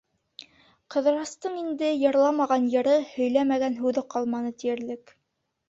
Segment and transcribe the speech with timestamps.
[0.95, 5.19] Ҡыҙырастың инде йырламаған йыры, һөйләмәгән һүҙе ҡалманы тиерлек.